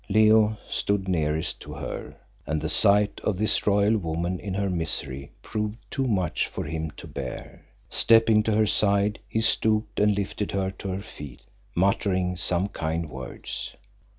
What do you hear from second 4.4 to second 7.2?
her misery proved too much for him to